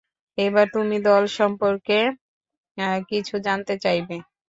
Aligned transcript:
এবার 0.37 0.65
তুমি 0.75 0.97
দল 1.07 1.23
সম্পর্কে 1.37 1.97
কিছু 3.09 3.35
জানতে 3.45 3.73
চাইবে। 3.83 4.17